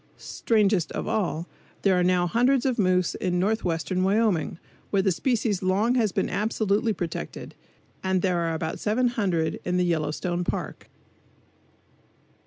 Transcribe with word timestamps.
Strangest 0.17 0.91
of 0.93 1.07
all, 1.07 1.47
there 1.83 2.01
now 2.03 2.23
are 2.23 2.27
hundreds 2.29 2.65
of 2.65 2.79
moose 2.79 3.13
in 3.13 3.37
northwestern 3.37 4.03
Wyoming, 4.03 4.57
where 4.89 5.03
the 5.03 5.11
species 5.11 5.61
long 5.61 5.93
has 5.93 6.11
been 6.11 6.27
absolutely 6.27 6.91
protected, 6.91 7.53
and 8.03 8.23
there 8.23 8.39
are 8.39 8.55
about 8.55 8.79
700 8.79 9.59
in 9.63 9.77
the 9.77 9.85
Yellowstone 9.85 10.43
Park. 10.43 10.89